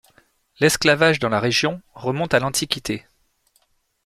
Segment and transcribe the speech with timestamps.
[0.59, 3.05] L'esclavage dans la région remonte à l'antiquité.